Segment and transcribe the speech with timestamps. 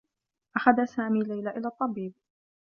[0.55, 2.13] أخذ سامي ليلى إلى الطّبيب.